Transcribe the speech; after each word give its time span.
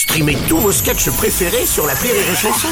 Streamez 0.00 0.38
tous 0.48 0.56
vos 0.56 0.72
sketchs 0.72 1.10
préférés 1.10 1.66
sur 1.66 1.86
la 1.86 1.92
Rire 1.92 2.14
et 2.14 2.34
Chanson. 2.34 2.68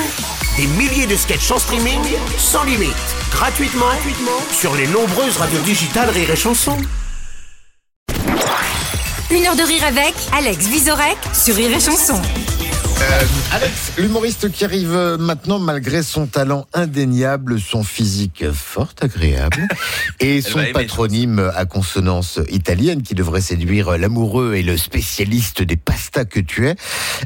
Des 0.56 0.66
milliers 0.66 1.06
de 1.06 1.14
sketchs 1.14 1.50
en 1.50 1.58
streaming, 1.58 2.00
sans 2.38 2.64
limite, 2.64 2.94
gratuitement, 3.30 3.84
gratuitement 3.84 4.40
sur 4.50 4.74
les 4.74 4.86
nombreuses 4.86 5.36
radios 5.36 5.60
digitales 5.60 6.08
Rire 6.08 6.30
et 6.30 6.36
Chanson. 6.36 6.78
Une 9.30 9.44
heure 9.44 9.56
de 9.56 9.62
rire 9.62 9.84
avec 9.84 10.14
Alex 10.32 10.68
Visorek 10.68 11.18
sur 11.34 11.54
Rire 11.54 11.76
et 11.76 11.80
Chanson. 11.80 12.18
Euh, 13.00 13.24
Alex, 13.52 13.92
l'humoriste 13.96 14.50
qui 14.50 14.64
arrive 14.64 15.16
maintenant 15.18 15.58
malgré 15.58 16.02
son 16.02 16.26
talent 16.26 16.66
indéniable, 16.74 17.60
son 17.60 17.84
physique 17.84 18.44
fort 18.52 18.92
agréable 19.00 19.68
et 20.20 20.42
son 20.42 20.60
patronyme 20.72 21.50
à 21.54 21.64
consonance 21.64 22.40
italienne 22.50 23.02
qui 23.02 23.14
devrait 23.14 23.40
séduire 23.40 23.96
l'amoureux 23.96 24.54
et 24.54 24.62
le 24.62 24.76
spécialiste 24.76 25.62
des 25.62 25.76
pastas 25.76 26.24
que 26.24 26.40
tu 26.40 26.66
es. 26.68 26.76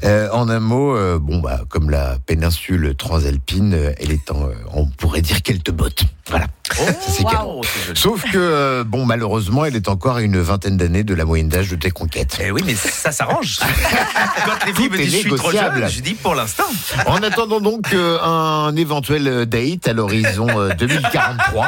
Euh, 0.04 0.28
en 0.32 0.48
un 0.48 0.60
mot, 0.60 0.96
euh, 0.96 1.18
bon 1.18 1.38
bah 1.40 1.62
comme 1.68 1.90
la 1.90 2.18
péninsule 2.26 2.94
transalpine, 2.94 3.74
euh, 3.74 3.92
elle 3.98 4.12
est 4.12 4.30
en, 4.30 4.48
euh, 4.48 4.52
on 4.74 4.86
pourrait 4.86 5.22
dire 5.22 5.42
qu'elle 5.42 5.62
te 5.62 5.70
botte. 5.70 6.04
Voilà. 6.32 6.46
Ça, 6.72 6.84
c'est 7.06 7.22
joli. 7.22 7.68
Sauf 7.94 8.22
que 8.22 8.38
euh, 8.38 8.84
bon 8.84 9.04
malheureusement, 9.04 9.66
elle 9.66 9.76
est 9.76 9.88
encore 9.88 10.16
à 10.16 10.22
une 10.22 10.40
vingtaine 10.40 10.78
d'années 10.78 11.04
de 11.04 11.12
la 11.12 11.26
moyenne 11.26 11.50
d'âge 11.50 11.68
de 11.68 11.76
tes 11.76 11.90
conquêtes. 11.90 12.38
Eh 12.42 12.50
oui, 12.50 12.62
mais 12.64 12.74
ça 12.74 13.12
s'arrange. 13.12 13.58
Quand 14.46 14.66
les 14.66 14.72
filles 14.72 14.88
me 14.88 14.96
disent 14.96 15.12
je 15.12 15.16
suis 15.18 15.28
trop 15.34 15.48
négociable. 15.52 15.80
jeune, 15.80 15.90
je 15.90 16.00
dis 16.00 16.14
pour 16.14 16.34
l'instant. 16.34 16.64
En 17.06 17.22
attendant 17.22 17.60
donc 17.60 17.92
euh, 17.92 18.18
un 18.22 18.74
éventuel 18.76 19.44
date 19.44 19.88
à 19.88 19.92
l'horizon 19.92 20.46
euh, 20.58 20.72
2043. 20.72 21.66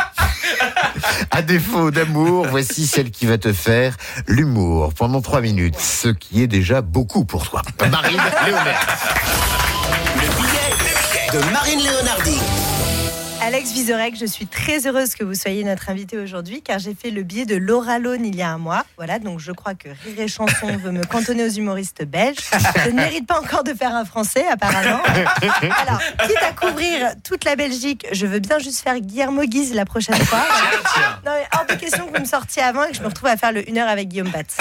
À 1.31 1.43
défaut 1.43 1.91
d'amour, 1.91 2.47
voici 2.49 2.87
celle 2.87 3.11
qui 3.11 3.27
va 3.27 3.37
te 3.37 3.53
faire 3.53 3.97
l'humour 4.27 4.95
pendant 4.95 5.21
trois 5.21 5.43
minutes, 5.43 5.79
ce 5.79 6.09
qui 6.09 6.43
est 6.43 6.47
déjà 6.47 6.81
beaucoup 6.81 7.27
pour 7.27 7.47
toi. 7.51 7.61
Marine 7.91 8.21
Léonard. 8.47 8.87
Le 10.17 10.29
billet 10.37 11.41
de 11.45 11.53
Marine 11.53 11.81
Léonardi. 11.81 12.39
Alex 13.47 13.73
Vizorek, 13.73 14.17
je 14.19 14.25
suis 14.25 14.47
très 14.47 14.87
heureuse 14.87 15.15
que 15.15 15.23
vous 15.23 15.35
soyez 15.35 15.65
notre 15.65 15.91
invité 15.91 16.17
aujourd'hui 16.17 16.63
car 16.63 16.79
j'ai 16.79 16.95
fait 16.95 17.11
le 17.11 17.23
billet 17.23 17.45
de 17.45 17.57
Laura 17.57 17.99
Lone 17.99 18.25
il 18.25 18.35
y 18.35 18.41
a 18.41 18.49
un 18.49 18.57
mois. 18.57 18.87
Voilà, 18.97 19.19
donc 19.19 19.39
je 19.39 19.53
crois 19.53 19.75
que 19.75 19.91
Rire 19.91 20.19
et 20.21 20.29
Chanson 20.29 20.75
veut 20.83 20.93
me 20.93 21.05
cantonner 21.05 21.45
aux 21.45 21.51
humoristes 21.51 22.07
belges. 22.07 22.39
Je 22.83 22.89
ne 22.89 22.97
mérite 22.97 23.27
pas 23.27 23.39
encore 23.39 23.63
de 23.63 23.75
faire 23.75 23.95
un 23.95 24.07
français 24.07 24.47
apparemment. 24.51 25.03
Alors, 25.83 26.01
quitte 26.27 26.43
à 26.43 26.53
couvrir 26.53 27.13
toute 27.23 27.45
la 27.45 27.55
Belgique, 27.55 28.07
je 28.13 28.25
veux 28.25 28.39
bien 28.39 28.59
juste 28.61 28.81
faire 28.81 28.99
Guillermo 28.99 29.43
Guise 29.43 29.75
la 29.75 29.85
prochaine 29.85 30.17
fois. 30.25 30.41
Non 31.27 31.33
mais 31.33 31.47
hors 31.59 31.67
de 31.67 31.75
question 31.75 32.07
que 32.07 32.17
vous 32.17 32.23
me 32.23 32.29
sortiez 32.29 32.63
avant 32.63 32.85
et 32.85 32.91
que 32.91 32.97
je 32.97 33.03
me 33.03 33.09
retrouve 33.09 33.29
à 33.29 33.37
faire 33.37 33.53
le 33.53 33.65
1 33.69 33.77
heure 33.77 33.89
avec 33.89 34.09
Guillaume 34.09 34.29
Batz. 34.29 34.57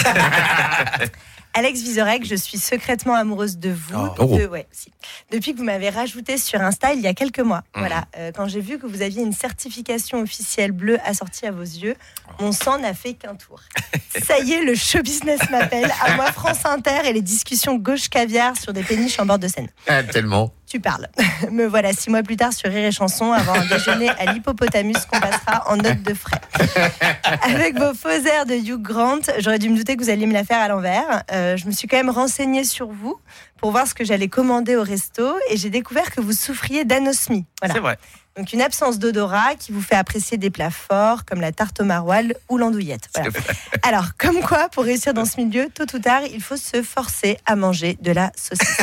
Alex 1.55 1.81
Vizorek, 1.81 2.25
je 2.25 2.35
suis 2.35 2.57
secrètement 2.57 3.13
amoureuse 3.15 3.57
de 3.57 3.69
vous. 3.69 3.95
Oh. 4.19 4.25
de- 4.37 4.47
ouais, 4.47 4.65
si. 4.71 4.91
Depuis 5.31 5.53
que 5.53 5.57
vous 5.59 5.63
m'avez 5.63 5.89
rajouté 5.89 6.37
sur 6.37 6.59
Insta 6.61 6.93
il 6.93 7.01
y 7.01 7.07
a 7.07 7.13
quelques 7.13 7.39
mois. 7.39 7.63
Voilà, 7.75 8.05
euh, 8.17 8.31
quand 8.35 8.47
j'ai 8.47 8.59
vu 8.61 8.79
que 8.79 8.87
vous 8.87 9.01
aviez 9.01 9.21
une 9.21 9.33
certification 9.33 10.21
officielle 10.21 10.71
bleue 10.71 10.97
assortie 11.05 11.45
à 11.45 11.51
vos 11.51 11.61
yeux, 11.61 11.95
mon 12.39 12.51
sang 12.51 12.79
n'a 12.79 12.93
fait 12.93 13.13
qu'un 13.13 13.35
tour. 13.35 13.59
Ça 14.25 14.39
y 14.39 14.53
est, 14.53 14.63
le 14.63 14.75
show 14.75 15.01
business 15.01 15.39
m'appelle. 15.51 15.91
À 16.03 16.15
moi, 16.15 16.31
France 16.31 16.65
Inter 16.65 17.01
et 17.05 17.13
les 17.13 17.21
discussions 17.21 17.75
gauche 17.75 18.09
caviar 18.09 18.55
sur 18.57 18.73
des 18.73 18.83
péniches 18.83 19.19
en 19.19 19.25
bord 19.25 19.39
de 19.39 19.47
Seine. 19.47 19.69
Ah, 19.87 20.03
tellement. 20.03 20.51
Tu 20.73 20.79
parles. 20.79 21.07
Me 21.51 21.67
voilà 21.67 21.93
six 21.93 22.09
mois 22.09 22.23
plus 22.23 22.35
tard 22.35 22.51
sur 22.51 22.67
Rire 22.67 22.85
et 22.85 22.91
Chanson 22.91 23.31
avant 23.31 23.53
un 23.53 23.65
déjeuner 23.67 24.09
à 24.09 24.33
l'hippopotamus 24.33 24.95
qu'on 25.05 25.19
passera 25.19 25.69
en 25.69 25.77
note 25.77 26.01
de 26.01 26.15
frais. 26.15 26.41
Avec 27.43 27.77
vos 27.77 27.93
faux 27.93 28.09
airs 28.09 28.47
de 28.47 28.55
Hugh 28.55 28.81
Grant, 28.81 29.19
j'aurais 29.37 29.59
dû 29.59 29.69
me 29.69 29.77
douter 29.77 29.95
que 29.95 30.03
vous 30.03 30.09
alliez 30.09 30.25
me 30.25 30.33
la 30.33 30.43
faire 30.43 30.57
à 30.57 30.67
l'envers. 30.69 31.21
Euh, 31.31 31.57
je 31.57 31.67
me 31.67 31.71
suis 31.71 31.87
quand 31.87 31.97
même 31.97 32.09
renseignée 32.09 32.63
sur 32.63 32.87
vous 32.87 33.19
pour 33.63 33.71
voir 33.71 33.87
ce 33.87 33.93
que 33.93 34.03
j'allais 34.03 34.27
commander 34.27 34.75
au 34.75 34.83
resto 34.83 35.37
et 35.49 35.55
j'ai 35.55 35.69
découvert 35.69 36.11
que 36.11 36.19
vous 36.19 36.33
souffriez 36.33 36.83
d'anosmie. 36.83 37.45
Voilà. 37.61 37.73
C'est 37.73 37.79
vrai. 37.79 37.97
Donc 38.35 38.51
une 38.51 38.61
absence 38.61 38.97
d'odorat 38.97 39.53
qui 39.59 39.71
vous 39.71 39.81
fait 39.81 39.95
apprécier 39.95 40.37
des 40.37 40.49
plats 40.49 40.71
forts 40.71 41.23
comme 41.23 41.39
la 41.39 41.51
tarte 41.51 41.79
au 41.81 41.83
maroilles 41.83 42.33
ou 42.49 42.57
l'andouillette. 42.57 43.07
Voilà. 43.13 43.29
Alors, 43.83 44.17
comme 44.17 44.41
quoi, 44.41 44.69
pour 44.69 44.85
réussir 44.85 45.13
dans 45.13 45.25
ce 45.25 45.39
milieu, 45.39 45.69
tôt 45.69 45.85
ou 45.93 45.99
tard, 45.99 46.21
il 46.23 46.41
faut 46.41 46.57
se 46.57 46.81
forcer 46.81 47.37
à 47.45 47.55
manger 47.55 47.95
de 48.01 48.11
la 48.11 48.31
saucisse. 48.35 48.79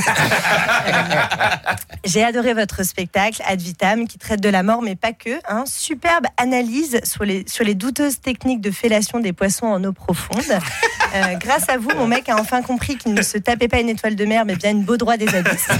Euh, 0.86 0.92
J'ai 2.04 2.22
adoré 2.22 2.54
votre 2.54 2.84
spectacle 2.84 3.42
Ad 3.44 3.60
Vitam 3.60 4.06
qui 4.06 4.18
traite 4.18 4.40
de 4.40 4.48
la 4.48 4.62
mort, 4.62 4.82
mais 4.82 4.94
pas 4.94 5.12
que. 5.12 5.40
hein. 5.48 5.64
Superbe 5.66 6.26
analyse 6.36 7.00
sur 7.02 7.24
les, 7.24 7.44
sur 7.48 7.64
les 7.64 7.74
douteuses 7.74 8.20
techniques 8.20 8.60
de 8.60 8.70
fellation 8.70 9.18
des 9.18 9.32
poissons 9.32 9.66
en 9.66 9.82
eau 9.82 9.92
profonde. 9.92 10.58
Euh, 11.14 11.34
grâce 11.40 11.68
à 11.68 11.76
vous, 11.76 11.90
mon 11.96 12.06
mec 12.06 12.28
a 12.28 12.36
enfin 12.36 12.62
compris 12.62 12.96
qu'il 12.96 13.14
ne 13.14 13.22
se 13.22 13.36
tapait 13.36 13.68
pas 13.68 13.80
une 13.80 13.88
étoile 13.88 14.14
de 14.14 14.24
mer, 14.24 14.44
mais 14.44 14.54
bien 14.54 14.69
une 14.70 14.84
droit 14.84 15.16
des 15.16 15.34
abysses. 15.34 15.68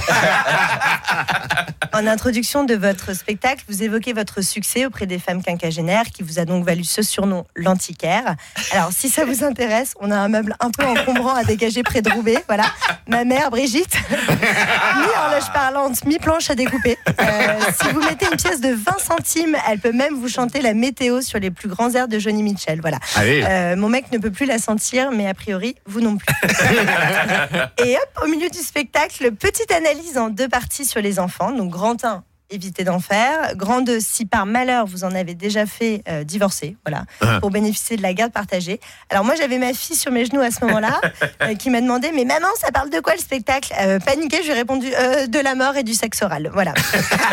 En 1.93 2.07
introduction 2.07 2.63
de 2.63 2.73
votre 2.73 3.13
spectacle, 3.13 3.63
vous 3.67 3.83
évoquez 3.83 4.13
votre 4.13 4.41
succès 4.41 4.85
auprès 4.85 5.05
des 5.05 5.19
femmes 5.19 5.43
quinquagénaires 5.43 6.05
qui 6.05 6.23
vous 6.23 6.39
a 6.39 6.45
donc 6.45 6.65
valu 6.65 6.85
ce 6.85 7.01
surnom 7.01 7.45
l'antiquaire. 7.53 8.37
Alors, 8.71 8.93
si 8.93 9.09
ça 9.09 9.25
vous 9.25 9.43
intéresse, 9.43 9.93
on 9.99 10.09
a 10.09 10.15
un 10.15 10.29
meuble 10.29 10.55
un 10.61 10.71
peu 10.71 10.85
encombrant 10.85 11.35
à 11.35 11.43
dégager 11.43 11.83
près 11.83 12.01
de 12.01 12.09
Roubaix. 12.09 12.41
Voilà. 12.47 12.63
Ma 13.09 13.25
mère, 13.25 13.51
Brigitte, 13.51 13.93
mi-horloge 14.09 15.51
parlante, 15.53 16.05
mi-planche 16.05 16.49
à 16.49 16.55
découper. 16.55 16.97
Euh, 17.09 17.59
si 17.81 17.89
vous 17.91 17.99
mettez 17.99 18.25
une 18.31 18.37
pièce 18.37 18.61
de 18.61 18.69
20 18.69 18.99
centimes, 18.99 19.57
elle 19.69 19.79
peut 19.79 19.91
même 19.91 20.15
vous 20.15 20.29
chanter 20.29 20.61
la 20.61 20.73
météo 20.73 21.19
sur 21.19 21.39
les 21.39 21.51
plus 21.51 21.67
grands 21.67 21.93
airs 21.93 22.07
de 22.07 22.19
Johnny 22.19 22.41
Mitchell. 22.41 22.79
Voilà. 22.79 22.99
Euh, 23.19 23.75
mon 23.75 23.89
mec 23.89 24.13
ne 24.13 24.17
peut 24.17 24.31
plus 24.31 24.45
la 24.45 24.59
sentir, 24.59 25.11
mais 25.11 25.27
a 25.27 25.33
priori, 25.33 25.75
vous 25.85 25.99
non 25.99 26.15
plus. 26.15 26.33
Et 27.85 27.95
hop, 27.97 28.23
au 28.23 28.27
milieu 28.27 28.49
du 28.49 28.59
spectacle, 28.59 28.80
petite 28.85 29.71
analyse 29.71 30.17
en 30.17 30.29
deux 30.29 30.49
parties 30.49 30.85
sur 30.85 31.01
les 31.01 31.19
enfants. 31.19 31.51
Donc, 31.51 31.69
grand 31.71 32.03
1, 32.03 32.23
évitez 32.49 32.83
d'en 32.83 32.99
faire. 32.99 33.55
Grand 33.55 33.79
2, 33.81 33.99
si 34.01 34.25
par 34.25 34.45
malheur 34.45 34.85
vous 34.85 35.05
en 35.05 35.15
avez 35.15 35.35
déjà 35.35 35.65
fait, 35.65 36.03
euh, 36.09 36.23
divorcer, 36.25 36.75
voilà, 36.85 37.05
Ah. 37.21 37.39
pour 37.39 37.49
bénéficier 37.49 37.95
de 37.95 38.01
la 38.01 38.13
garde 38.13 38.33
partagée. 38.33 38.81
Alors, 39.09 39.23
moi, 39.23 39.35
j'avais 39.35 39.57
ma 39.57 39.73
fille 39.73 39.95
sur 39.95 40.11
mes 40.11 40.25
genoux 40.25 40.41
à 40.41 40.51
ce 40.51 40.65
moment-là, 40.65 40.99
euh, 41.43 41.55
qui 41.55 41.69
m'a 41.69 41.79
demandé 41.79 42.11
Mais 42.13 42.25
maman, 42.25 42.47
ça 42.59 42.71
parle 42.73 42.89
de 42.89 42.99
quoi 42.99 43.13
le 43.13 43.19
spectacle? 43.21 43.73
Euh, 43.79 43.99
Paniquée, 43.99 44.39
je 44.41 44.47
lui 44.47 44.51
ai 44.51 44.53
répondu 44.55 44.87
Euh, 44.99 45.27
De 45.27 45.39
la 45.39 45.55
mort 45.55 45.77
et 45.77 45.83
du 45.83 45.93
sexe 45.93 46.21
oral. 46.23 46.49
Voilà. 46.53 46.73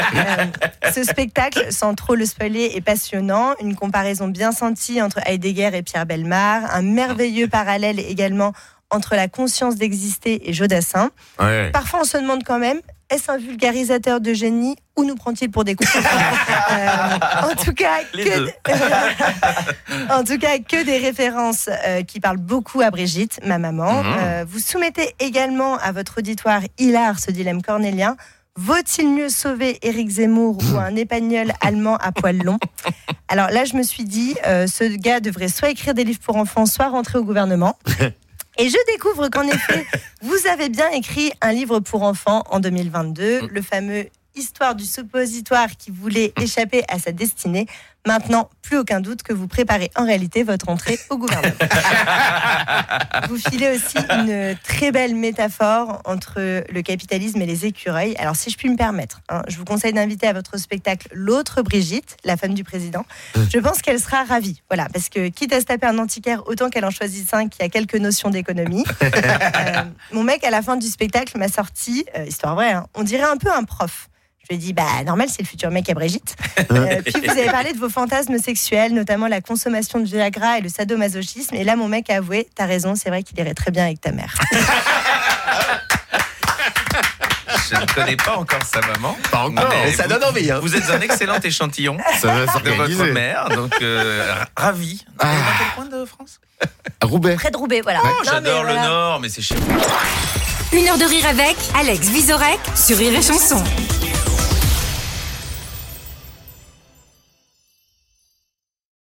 Ce 0.94 1.03
spectacle, 1.03 1.66
sans 1.72 1.94
trop 1.94 2.14
le 2.14 2.25
spoiler, 2.25 2.70
est 2.75 2.81
passionnant. 2.81 3.54
Une 3.60 3.75
comparaison 3.75 4.28
bien 4.28 4.53
sentie 4.53 5.03
entre 5.03 5.19
Heidegger 5.26 5.70
et 5.75 5.82
Pierre 5.82 6.06
Belmar. 6.06 6.62
Un 6.75 6.82
merveilleux 6.82 7.48
parallèle 7.48 7.98
également 8.00 8.53
entre 8.91 9.15
la 9.15 9.28
conscience 9.28 9.76
d'exister 9.76 10.49
et 10.49 10.53
Jodassin. 10.53 11.10
Ouais. 11.38 11.71
Parfois, 11.72 12.00
on 12.03 12.04
se 12.04 12.16
demande 12.16 12.43
quand 12.44 12.59
même, 12.59 12.81
est-ce 13.10 13.31
un 13.31 13.38
vulgarisateur 13.38 14.21
de 14.21 14.34
génie 14.34 14.76
ou 14.97 15.04
nous 15.04 15.15
prend-il 15.15 15.50
pour 15.50 15.65
des 15.65 15.75
cons 15.75 15.84
Euh, 16.71 16.88
En 17.43 17.54
tout 17.54 17.72
cas, 17.72 18.00
que, 18.12 18.50
en 20.12 20.22
tout 20.22 20.38
cas, 20.38 20.59
que 20.59 20.84
des 20.84 20.99
références 20.99 21.71
euh, 21.87 22.03
qui 22.03 22.21
parlent 22.21 22.37
beaucoup 22.37 22.82
à 22.82 22.91
Brigitte, 22.91 23.41
ma 23.44 23.59
maman. 23.59 24.03
Mhm. 24.03 24.16
Euh, 24.19 24.44
vous 24.47 24.59
soumettez 24.59 25.15
également 25.19 25.78
à 25.78 25.93
votre 25.93 26.19
auditoire 26.19 26.60
hilar 26.78 27.19
ce 27.19 27.31
dilemme 27.31 27.62
cornélien. 27.62 28.16
Vaut-il 28.56 29.09
mieux 29.09 29.28
sauver 29.28 29.78
Éric 29.82 30.10
Zemmour 30.10 30.59
ou 30.59 30.78
un 30.78 30.97
épagnol 30.97 31.53
allemand 31.60 31.97
à 31.99 32.10
poil 32.12 32.38
long? 32.38 32.59
Alors 33.28 33.50
là, 33.50 33.65
je 33.65 33.76
me 33.76 33.82
suis 33.84 34.05
dit, 34.05 34.34
euh, 34.47 34.66
ce 34.66 34.84
gars 34.97 35.20
devrait 35.20 35.49
soit 35.49 35.70
écrire 35.70 35.94
des 35.94 36.03
livres 36.03 36.19
pour 36.19 36.37
enfants, 36.37 36.66
soit 36.66 36.88
rentrer 36.88 37.19
au 37.19 37.25
gouvernement. 37.25 37.78
Et 38.60 38.69
je 38.69 38.92
découvre 38.92 39.28
qu'en 39.28 39.46
effet, 39.46 39.86
vous 40.22 40.46
avez 40.48 40.69
bien 40.69 40.91
écrit 40.91 41.30
un 41.41 41.52
livre 41.52 41.78
pour 41.78 42.02
enfants 42.02 42.42
en 42.50 42.58
2022, 42.58 43.46
le 43.46 43.62
fameux 43.62 44.06
Histoire 44.38 44.76
du 44.76 44.84
suppositoire 44.84 45.69
qui 45.76 45.91
voulait 45.91 46.32
échapper 46.41 46.84
à 46.87 47.00
sa 47.00 47.10
destinée. 47.10 47.66
Maintenant, 48.06 48.49
plus 48.62 48.78
aucun 48.78 49.00
doute 49.00 49.25
que 49.25 49.32
vous 49.32 49.49
préparez 49.49 49.91
en 49.97 50.06
réalité 50.06 50.44
votre 50.44 50.69
entrée 50.69 50.97
au 51.10 51.19
gouvernement. 51.19 51.53
vous 53.28 53.37
filez 53.37 53.69
aussi 53.75 53.99
une 54.09 54.56
très 54.62 54.93
belle 54.93 55.16
métaphore 55.16 56.00
entre 56.04 56.62
le 56.72 56.82
capitalisme 56.82 57.43
et 57.43 57.47
les 57.47 57.67
écureuils. 57.67 58.14
Alors, 58.17 58.37
si 58.37 58.50
je 58.50 58.56
puis 58.56 58.70
me 58.70 58.76
permettre, 58.76 59.20
hein, 59.29 59.43
je 59.49 59.56
vous 59.58 59.64
conseille 59.64 59.93
d'inviter 59.93 60.29
à 60.29 60.32
votre 60.32 60.56
spectacle 60.56 61.08
l'autre 61.12 61.62
Brigitte, 61.62 62.17
la 62.25 62.37
femme 62.37 62.55
du 62.55 62.62
président. 62.62 63.05
Je 63.34 63.58
pense 63.58 63.82
qu'elle 63.82 63.99
sera 64.00 64.23
ravie. 64.23 64.62
Voilà, 64.70 64.87
parce 64.93 65.08
que 65.08 65.29
quitte 65.29 65.52
à 65.52 65.58
se 65.58 65.64
taper 65.64 65.88
un 65.88 65.99
antiquaire, 65.99 66.46
autant 66.46 66.70
qu'elle 66.70 66.84
en 66.84 66.91
choisisse 66.91 67.34
un 67.34 67.49
qui 67.49 67.61
a 67.62 67.69
quelques 67.69 67.96
notions 67.96 68.31
d'économie. 68.31 68.84
Euh, 69.58 69.82
mon 70.12 70.23
mec, 70.23 70.44
à 70.44 70.50
la 70.50 70.62
fin 70.62 70.76
du 70.76 70.87
spectacle, 70.87 71.37
m'a 71.37 71.49
sorti, 71.49 72.05
euh, 72.17 72.25
histoire 72.25 72.55
vraie, 72.55 72.73
hein, 72.73 72.87
on 72.94 73.02
dirait 73.02 73.25
un 73.25 73.37
peu 73.37 73.50
un 73.50 73.64
prof. 73.64 74.08
Je 74.50 74.54
lui 74.56 74.62
ai 74.62 74.66
dit, 74.66 74.72
bah 74.72 75.04
normal, 75.04 75.28
c'est 75.30 75.42
le 75.42 75.46
futur 75.46 75.70
mec 75.70 75.90
à 75.90 75.94
Brigitte. 75.94 76.34
Euh, 76.70 77.02
puis 77.04 77.20
vous 77.22 77.30
avez 77.30 77.50
parlé 77.50 77.72
de 77.74 77.78
vos 77.78 77.90
fantasmes 77.90 78.38
sexuels, 78.38 78.94
notamment 78.94 79.26
la 79.26 79.42
consommation 79.42 80.00
de 80.00 80.06
Viagra 80.06 80.56
et 80.58 80.60
le 80.62 80.70
sadomasochisme. 80.70 81.54
Et 81.54 81.64
là, 81.64 81.76
mon 81.76 81.86
mec 81.88 82.08
a 82.08 82.16
avoué, 82.16 82.48
t'as 82.54 82.64
raison, 82.64 82.94
c'est 82.94 83.10
vrai 83.10 83.22
qu'il 83.22 83.38
irait 83.38 83.52
très 83.52 83.70
bien 83.70 83.84
avec 83.84 84.00
ta 84.00 84.10
mère. 84.10 84.34
Je 87.70 87.74
ne 87.76 87.84
connais 87.94 88.16
pas 88.16 88.36
encore 88.38 88.62
sa 88.64 88.80
maman. 88.80 89.16
Pas 89.30 89.44
encore, 89.48 89.68
Mais 89.84 89.92
ça 89.92 90.04
vous- 90.04 90.08
donne 90.08 90.24
envie. 90.24 90.50
Hein. 90.50 90.60
Vous 90.62 90.74
êtes 90.74 90.88
un 90.88 91.00
excellent 91.02 91.38
échantillon 91.40 91.98
Ça 92.18 92.28
va 92.28 92.46
de 92.60 92.70
votre 92.70 93.12
mère, 93.12 93.48
donc 93.50 93.74
euh, 93.82 94.34
ravi. 94.56 95.04
Ah. 95.18 95.26
Dans 95.26 95.32
quel 95.58 95.74
coin 95.90 95.98
de 96.00 96.04
France? 96.06 96.40
Roubaix. 97.02 97.34
Près 97.36 97.50
de 97.50 97.56
Roubaix, 97.58 97.80
voilà. 97.82 98.00
Oh, 98.02 98.22
J'adore 98.24 98.62
voilà. 98.64 98.80
le 98.82 98.88
Nord, 98.88 99.20
mais 99.20 99.28
c'est 99.28 99.42
chez 99.42 99.54
vous. 99.56 100.76
Une 100.76 100.88
heure 100.88 100.98
de 100.98 101.04
rire 101.04 101.26
avec 101.26 101.56
Alex 101.78 102.08
Visorek 102.08 102.58
sur 102.74 102.96
Rire 102.96 103.12
et 103.18 103.22
Chanson. 103.22 103.62